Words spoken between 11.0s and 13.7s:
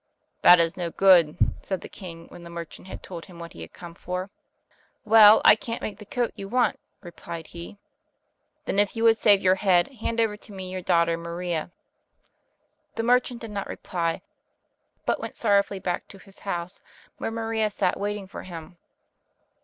Maria." The merchant did not